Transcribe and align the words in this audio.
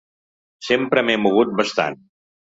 Sempre 0.67 1.03
m’he 1.09 1.17
mogut 1.25 1.51
bastant. 1.59 1.99